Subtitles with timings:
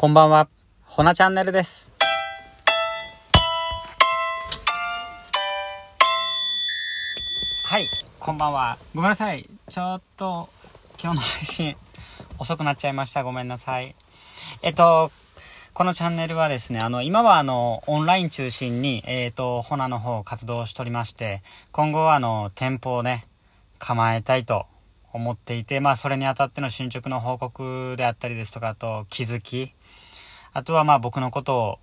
[0.00, 0.48] こんばんは、
[0.84, 1.90] ほなチャンネルです。
[7.64, 7.88] はい、
[8.20, 8.78] こんばんは。
[8.94, 9.50] ごめんなさい。
[9.68, 10.48] ちょっと、
[11.02, 11.76] 今日の配信、
[12.38, 13.24] 遅くなっちゃいました。
[13.24, 13.96] ごめんなさい。
[14.62, 15.10] えっと、
[15.74, 21.42] このチャンネルはですね、あの、今はあの、オンライン中心に、えっと、ホナの方活動しておりまして、
[21.72, 23.26] 今後はあの、店舗をね、
[23.80, 24.66] 構えたいと
[25.12, 29.72] 思っていて、まあ、それにあたっての進捗の報告であったりですとか、あと、気づき、
[30.58, 31.78] あとはまあ、僕のことを、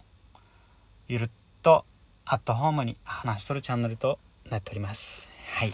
[1.08, 1.30] ゆるっ
[1.64, 1.86] と、
[2.26, 4.20] アットホームに話しとるチャンネルと
[4.52, 5.30] なっております。
[5.54, 5.74] はい。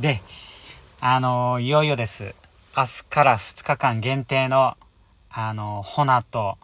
[0.00, 0.20] で、
[1.00, 2.34] あのいよいよです。
[2.76, 4.76] 明日から2日間限定の、
[5.30, 6.58] あのホナと、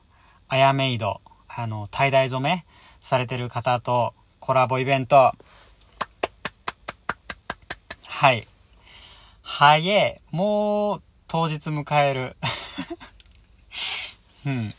[0.48, 2.64] あやめいど、あの、tie dye 染め
[2.98, 5.34] されてる方とコラボイベント。
[8.02, 8.48] はい。
[9.40, 12.36] はえ、もう当日迎える。
[14.46, 14.74] うん。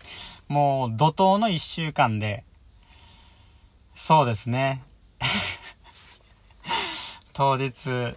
[0.47, 2.43] もう怒涛の一週間で、
[3.95, 4.83] そうですね。
[7.33, 8.15] 当日、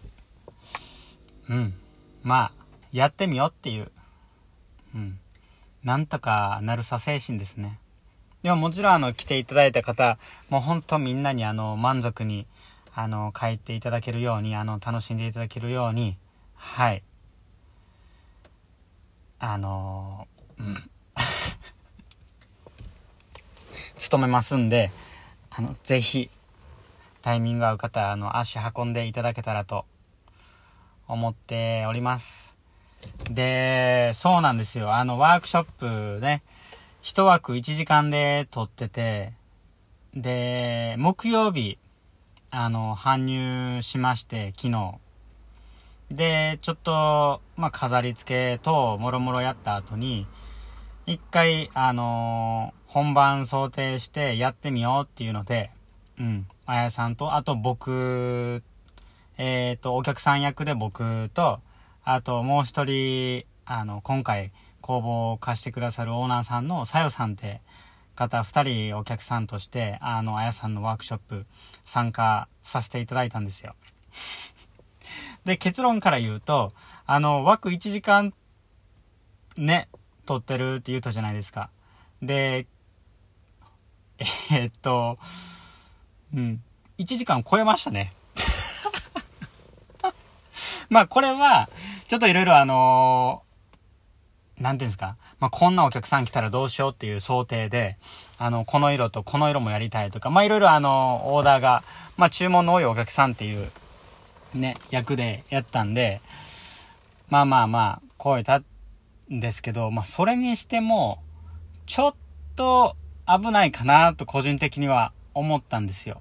[1.48, 1.74] うん。
[2.22, 2.52] まあ、
[2.92, 3.90] やってみようっていう。
[4.94, 5.18] うん。
[5.82, 7.78] なんとかなるさ精神ですね。
[8.42, 12.46] でももちろんあの来ていただいた方、もう本当みんなにあの満足に
[12.94, 16.16] あの帰っていただけるように、あの楽しんでいただけるように、
[16.54, 17.02] はい。
[19.38, 20.28] あの
[20.58, 20.90] うん。
[24.10, 24.90] 努めますんで、
[25.50, 26.30] あの、ぜひ、
[27.22, 29.84] タイミング合う方、あの、足運んでいただけたらと
[31.06, 32.52] 思っております。
[33.30, 34.94] で、そうなんですよ。
[34.94, 36.42] あの、ワークショップね、
[37.02, 39.32] 一枠1時間で撮ってて、
[40.12, 41.78] で、木曜日、
[42.50, 44.94] あの、搬入しまして、昨日。
[46.10, 50.26] で、ちょっと、まあ、飾り付けと、もろもろやった後に、
[51.06, 55.70] 一回、あの本番想定してやってみようっていうので、
[56.18, 58.64] うん、あやさんと、あと僕、
[59.38, 61.60] えっ、と、お客さん役で僕と、
[62.02, 64.50] あともう一人、あの、今回
[64.80, 67.60] 工房を貸してくださるオーナーさんのさよさんって
[68.16, 71.46] 方二人お客さんとして、あの、あやさんのワークショップ
[71.84, 73.76] 参加させていただいたんですよ。
[75.46, 76.72] で、結論から言うと、
[77.06, 78.34] あの、枠1時間、
[79.56, 79.88] ね、
[80.26, 81.70] 撮ってるって言うたじゃないですか。
[82.20, 82.66] で、
[84.52, 85.18] えーっと、
[86.34, 86.62] うん、
[86.98, 88.12] 1時間超えましたね。
[90.90, 91.68] まあこれは、
[92.08, 93.50] ちょっといろいろあのー
[94.60, 97.96] なんていうんですか、まあこんなお客さん来たらどうしようっていう想定で、
[98.38, 101.82] あの、この色とこの色もやりたいとか、まあいろいろあのオーダーが、
[102.18, 103.70] まあ注文の多いお客さんっていう、
[104.54, 106.20] ね、役でやったんで、
[107.30, 108.64] まあまあまあ、超えたん
[109.40, 111.22] ですけど、まあそれにしても、
[111.86, 112.14] ちょっ
[112.54, 112.96] と
[113.38, 116.20] 危ないかなと個人的には思ったんですよ。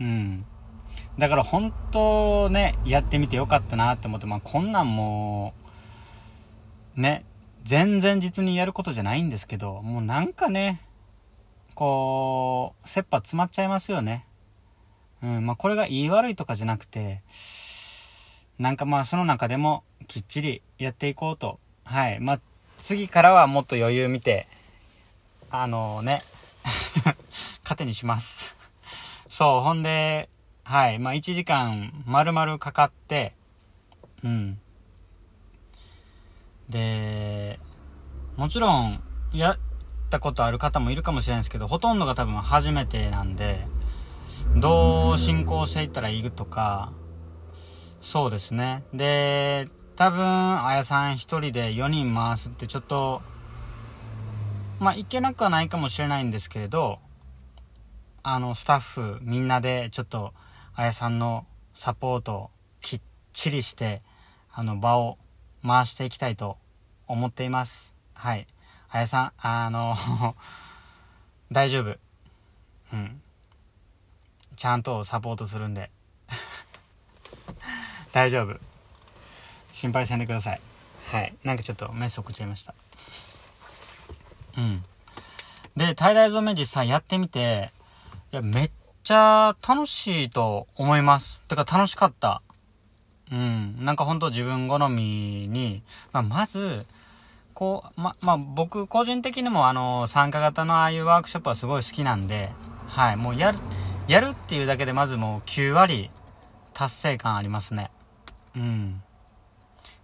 [0.00, 0.44] うん。
[1.18, 5.54] だから本当ね、やってみてよかったなって思って、まあこんなんも
[6.96, 7.24] う、ね、
[7.64, 10.80] 全然実にやることじゃないんですけど、もうなんかね、
[11.74, 14.26] こう、切羽詰まっちゃいますよね。
[15.22, 17.22] うん、まあこれが言い悪いとかじゃなくて、
[18.58, 21.58] なんかまあその中でもきっちりやっていこうと。
[21.84, 22.20] はい。
[22.20, 22.40] まあ
[22.78, 24.48] 次からはもっと余裕見て、
[25.50, 26.20] あのね、
[27.64, 28.56] 糧にします。
[29.28, 30.28] そう、ほんで、
[30.64, 33.34] はい、まあ1時間丸々かかって、
[34.24, 34.58] うん。
[36.68, 37.60] で、
[38.36, 39.02] もちろん、
[39.32, 39.58] やっ
[40.10, 43.66] たことある方もいるかもしれないですけど、ほとんどが多分初めてなんで、
[44.56, 46.92] どう進行していったらいいとか、
[48.00, 48.84] そうですね。
[48.92, 53.22] で、多分、あやさん一人で4人回すってちょっと、
[54.78, 56.98] まあ、いけなくはないかもしれないんですけれど、
[58.22, 60.32] あの、スタッフみんなでちょっと、
[60.74, 62.50] あやさんのサポートを
[62.82, 63.00] きっ
[63.32, 64.02] ちりして、
[64.52, 65.16] あの、場を
[65.66, 66.58] 回していきたいと
[67.06, 67.94] 思っています。
[68.14, 68.46] はい。
[68.90, 69.96] あやさん、あの、
[71.52, 71.96] 大丈夫。
[72.92, 73.22] うん。
[74.56, 75.90] ちゃんとサポートするんで。
[78.12, 78.58] 大丈夫。
[79.72, 80.60] 心配せんでください。
[81.10, 81.34] はい。
[81.44, 82.74] なんかちょっとメッセ送っちゃいました。
[84.56, 84.84] うん。
[85.76, 87.70] で、タイダイ染め実際やってみて、
[88.32, 88.70] いや、めっ
[89.04, 91.42] ちゃ楽しいと思います。
[91.42, 92.42] てか楽しかった。
[93.30, 93.84] うん。
[93.84, 95.82] なんかほんと自分好みに、
[96.12, 96.86] まあ、まず、
[97.54, 102.52] こう、ま、まあ、僕個人的にもあの、参加型のああいうワークショップはすごい好きなんで、
[102.88, 103.16] はい。
[103.16, 103.58] もうやる、
[104.08, 106.10] やるっていうだけでまずもう9割
[106.72, 107.90] 達成感ありますね。
[108.54, 109.02] うん。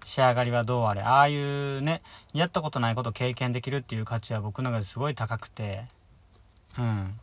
[0.04, 2.02] 仕上がりはどうあれ、ああいうね、
[2.32, 5.84] やったことないことを経験できるっていう価値は僕の中ですごい高くて、
[6.78, 7.19] うん。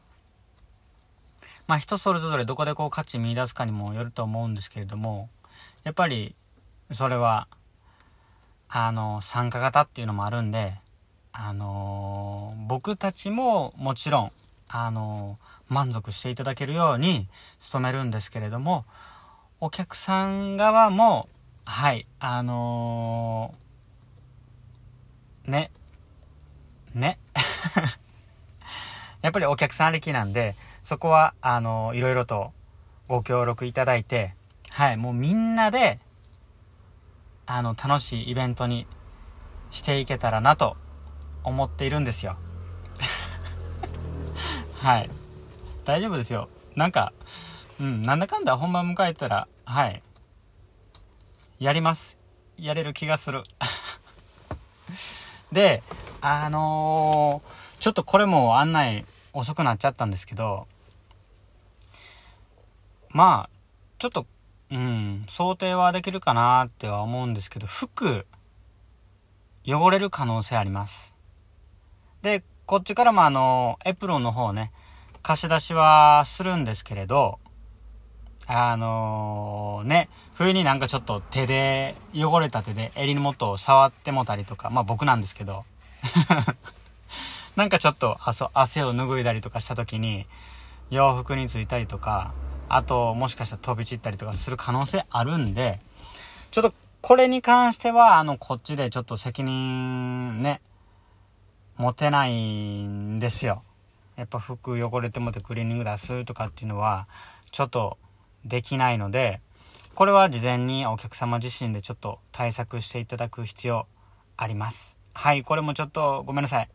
[1.67, 5.29] まあ人それぞれどこでこう価値見出すかにもよると思うんですけれども、
[5.83, 6.35] やっぱり
[6.91, 7.47] それは、
[8.69, 10.75] あの、参加型っていうのもあるんで、
[11.31, 14.31] あのー、僕たちももちろん、
[14.67, 17.27] あのー、満足していただけるように
[17.71, 18.85] 努めるんですけれども、
[19.59, 21.29] お客さん側も、
[21.71, 25.71] はい、あのー、ね、
[26.95, 27.19] ね。
[29.21, 32.53] やっぱりお客さんありきなんで、そこは、あのいろいろと
[33.07, 34.33] ご協力いただいて、
[34.71, 35.99] はい、もうみんなで、
[37.45, 38.87] あの、楽しいイベントに
[39.69, 40.75] していけたらなと
[41.43, 42.35] 思っているんですよ。
[44.81, 45.09] はい。
[45.85, 46.49] 大丈夫ですよ。
[46.75, 47.13] なんか、
[47.79, 50.01] うん、なんだかんだ本番迎えたら、はい。
[51.59, 52.17] やります。
[52.57, 53.43] やれる気がする。
[55.51, 55.83] で、
[56.21, 60.67] あのー、ちょっとこれも案内遅くなっちゃったんですけど、
[63.09, 63.57] まあ、
[63.97, 64.25] ちょっと、
[64.71, 68.25] うん、想定はできるかなっては思うんですけど、服、
[69.65, 71.13] 汚れる可能性あります。
[72.21, 74.71] で、こっちからもあの、エプロンの方ね、
[75.23, 77.39] 貸し出しはするんですけれど、
[78.47, 80.08] あのー、ね、
[80.39, 85.65] 冬になんかちょっと手で、汚れた手で襟の元を触ってもたりとか、まあ僕なんですけど、
[87.57, 88.45] なんかちょっと汗
[88.83, 90.27] を拭いだりとかした時に、
[90.91, 92.31] 洋服についたりとか、
[92.69, 95.81] あと、もしかしたら飛び散ったりとかする可能性あるんで、
[96.51, 100.61] ちょっとこれに関しては、あの、こっちでちょっと責任ね、
[101.75, 103.61] 持てないんですよ。
[104.15, 107.09] やっぱ服汚れてもてクリーニング出すとかっていうのは、
[107.51, 107.97] ちょっと
[108.45, 109.41] できないので、
[109.99, 113.85] これは事前にお客様自身でちょっと対策していただく必要
[114.37, 114.95] あります。
[115.13, 116.69] はい、これもちょっとごめんなさい。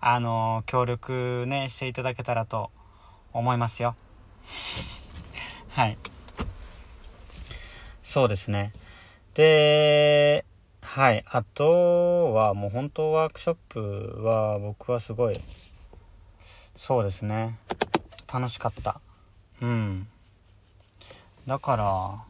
[0.00, 2.70] あの、協力ね、していただけたらと
[3.34, 3.96] 思いますよ。
[5.76, 5.98] はい。
[8.02, 8.72] そうですね。
[9.34, 10.46] で、
[10.80, 11.22] はい。
[11.26, 15.38] あとは、もう本当ワークショップは僕はすごい、
[16.76, 17.58] そうですね。
[18.32, 19.02] 楽しかった。
[19.60, 20.08] うん。
[21.46, 22.29] だから、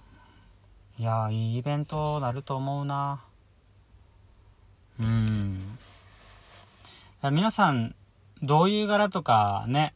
[1.00, 3.20] いや、いいイベントなると思うな。
[5.00, 5.79] うん。
[7.32, 7.94] 皆さん、
[8.43, 9.94] どういう柄とかね、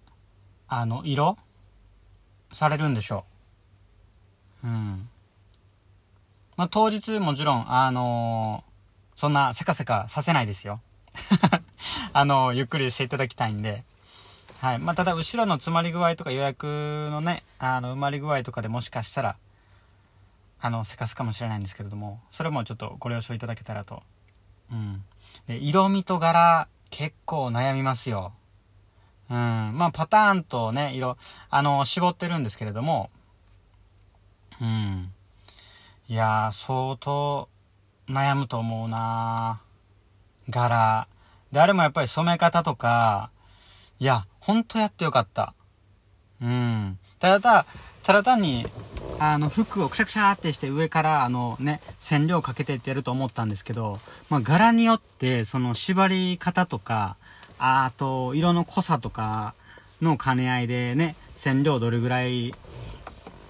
[0.67, 1.37] あの、色
[2.55, 3.27] されるんでしょ
[4.65, 4.67] う？
[4.67, 5.07] うん。
[6.57, 10.81] まあ、当日もちろん、あのー、そんなせかせかさせないですよ。
[12.15, 13.85] あのー、ゆっくりしていただきたいんで。
[14.63, 14.79] はい。
[14.79, 19.37] まあ、ただ、後ろの詰まり具合とか予約のね、あの、埋まり具合とかでもしかしたら、
[20.65, 24.03] あの、せかすかもしれないんですけれども、それもちょっとご了承いただけたらと。
[24.73, 25.05] うん。
[25.47, 28.33] で、色味と柄、結構悩みますよ。
[29.29, 29.37] うん。
[29.37, 31.19] まあ、パターンとね、色、
[31.51, 33.11] あの、絞ってるんですけれども、
[34.59, 35.13] うん。
[36.09, 37.51] いやー、相当
[38.09, 39.61] 悩むと思うな
[40.49, 41.09] 柄。
[41.53, 43.29] で、あれもやっぱり染め方とか、
[43.99, 45.53] いや、ほんとやってよかった。
[46.43, 46.99] うん。
[47.19, 47.67] ただ、
[48.03, 48.67] ただ単に、
[49.19, 53.99] あの、服をくしゃくしゃってして上から、あのね、染料かけてってやると思ったんですけど、
[54.29, 57.17] まあ、柄によって、その縛り方とか、
[57.59, 59.55] あと、色の濃さとか
[60.03, 62.55] の兼ね合いでね、染料どれぐらい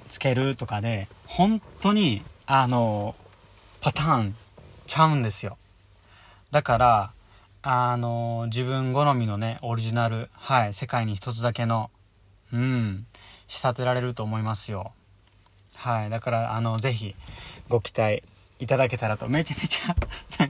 [0.08, 3.14] つけるとかで、本当にあの、
[3.80, 4.36] パターン
[4.86, 5.56] ちゃうんですよ。
[6.50, 7.12] だから、
[7.62, 11.90] あの、自分好みのね、オリジナル、はい、世界に一つだけの、
[12.54, 13.06] うん、
[13.48, 14.92] 仕立てられると思いますよ。
[15.74, 17.16] はい、だから、あの、ぜひ、
[17.68, 18.22] ご期待
[18.60, 19.96] いただけたらと、めちゃめちゃ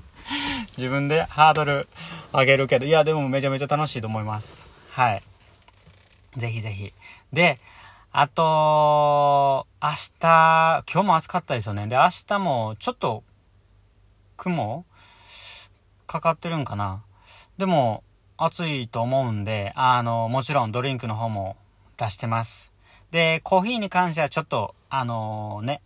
[0.76, 1.88] 自分でハードル
[2.30, 4.68] 上げるけど、いや、でもめちゃめちゃ楽しいと思います。
[4.90, 5.23] はい。
[6.37, 6.92] ぜひぜひ。
[7.32, 7.58] で、
[8.12, 11.87] あと、明日、今日も暑かったですよね。
[11.87, 13.25] で、明日もちょっと
[14.37, 14.84] 雲
[16.06, 17.02] かかってるんかな。
[17.56, 18.04] でも、
[18.37, 21.56] 暑いと思うんで、あの、もちろんドリンクの方も
[21.96, 22.72] 出してます。
[23.10, 25.80] で、コーヒーに関してはちょっと、あのね、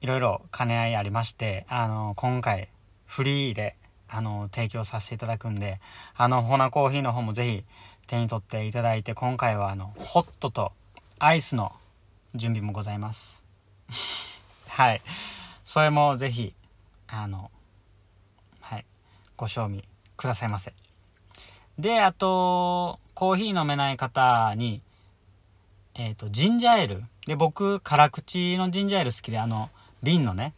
[0.00, 2.68] いろいろ兼ね合いありまして、あの、今回、
[3.06, 3.76] フリーで、
[4.08, 5.80] あの、提供させていただくんで、
[6.16, 7.64] あの、ホナコーヒーの方もぜひ
[8.06, 10.72] 手に取っていただいて、今回はあの、ホットと
[11.18, 11.72] アイスの
[12.34, 13.42] 準備もございます。
[14.68, 15.02] はい。
[15.64, 16.54] それもぜひ、
[17.08, 17.50] あの、
[18.60, 18.84] はい、
[19.36, 19.84] ご賞味
[20.16, 20.72] くださいませ。
[21.78, 24.80] で、あと、コーヒー飲めない方に、
[25.98, 27.02] えっ、ー、と、ジンジャーエール。
[27.26, 29.68] で、僕、辛口のジンジャーエール好きで、あの、
[30.04, 30.54] 瓶のね。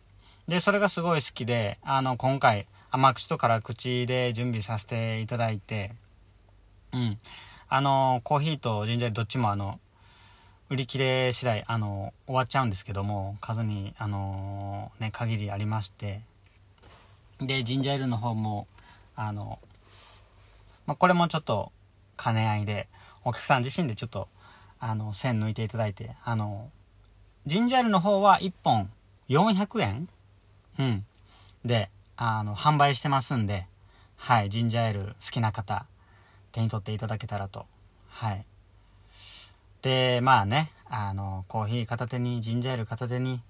[0.46, 5.92] で、それがすごい好きで、あの、今回、甘口と辛口で準備させていただいて、
[6.92, 7.18] うん。
[7.70, 9.80] あの、コーヒーとジンジャーエールどっちもあの、
[10.68, 16.20] 売り切れ次第、あの、終わっちゃうんですけども、数に、あの、ね、限りありまして、
[17.40, 18.66] で、ジンジャーエールの方も、
[19.16, 19.58] あの、
[20.86, 21.72] まあ、これもちょっと
[22.22, 22.88] 兼ね合いで、
[23.24, 24.28] お客さん自身でちょっと、
[24.80, 26.70] あの、線抜いていただいて、あの、
[27.46, 28.90] ジンジャーエールの方は1本
[29.28, 30.08] 400円？
[30.78, 31.04] うん。
[31.64, 33.66] で、あの、販売してますんで、
[34.16, 35.86] はい、ジンジャーエール好きな方、
[36.52, 37.66] 手に取っていただけたらと。
[38.08, 38.44] はい。
[39.82, 43.40] で、まあね、あの、コーヒー片手に、ジンジャーエール片手に、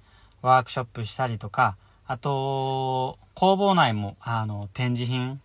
[0.42, 5.40] ワークショップしたりとか、あと、工房内も、あの、展示品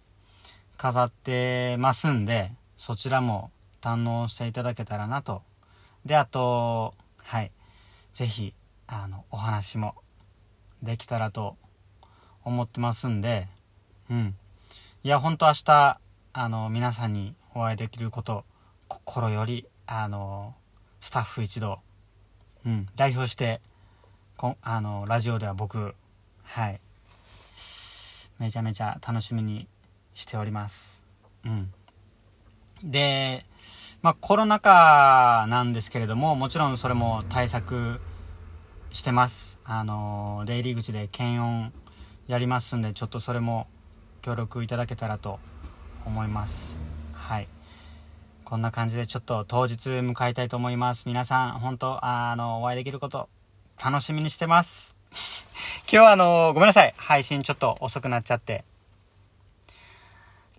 [0.77, 3.51] 飾ってますんで、そちらも
[3.82, 5.42] 堪能していただけたらなと。
[6.05, 6.93] で、あと、
[7.24, 7.51] はい。
[8.13, 8.53] ぜひ、
[8.88, 9.95] あの、お話も
[10.83, 11.57] できたらと
[12.43, 13.47] 思ってますんで、
[14.09, 14.35] うん。
[15.03, 16.00] いや、ほんと明日、
[16.33, 18.45] あの、皆さんにお会いできること、
[18.88, 20.53] 心より、あの、
[21.01, 21.79] スタッフ一同、
[22.65, 23.59] うん、代表して、
[24.38, 25.95] こあの、ラジオでは僕、
[26.43, 26.79] はい、
[28.38, 29.67] めちゃめちゃ楽しみに
[30.13, 31.01] しております。
[31.45, 31.74] うん。
[32.83, 33.45] で、
[34.05, 38.00] まあ、コロナ禍なんですけれども、もちろんそれも対策
[38.91, 39.57] してます。
[39.65, 41.74] あの、出入り口で検温
[42.27, 43.65] やりますんで、ちょっとそれも
[44.21, 45.39] 協力いただけたらと
[46.05, 46.75] 思います。
[47.13, 47.47] はい。
[48.43, 51.05] こんな感じでちょっと当日迎えたいと思います。
[51.07, 53.27] 皆さん、本当あの、お会いできること、
[53.83, 54.95] 楽しみにしてます。
[55.89, 56.93] 今日はあの、ごめんなさい。
[56.95, 58.65] 配信ちょっと遅くなっちゃって。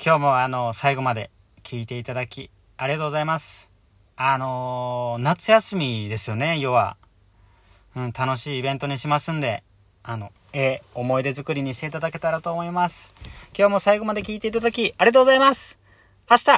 [0.05, 1.31] 今日もあの、最後まで
[1.63, 3.71] 聞いていただき、ありがとうございます。
[4.17, 6.97] あの夏休みですよね、要は。
[7.95, 9.63] うん、楽しいイベントにしますんで、
[10.03, 13.15] あの、えー、思い出作りにしていただけたらと思います。
[13.57, 15.79] 今日も最後まで聞いていただき、ありがとうございます。
[16.31, 16.51] 明日